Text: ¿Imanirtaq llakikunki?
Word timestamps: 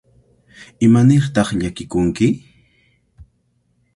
¿Imanirtaq 0.85 1.49
llakikunki? 1.59 2.29